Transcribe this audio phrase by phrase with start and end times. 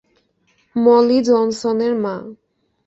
[0.75, 2.15] মলি জনসনের মা।